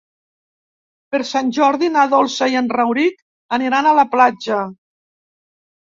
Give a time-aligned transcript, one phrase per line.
[1.15, 3.23] Per Sant Jordi na Dolça i en Rauric
[3.59, 4.63] aniran a la platja.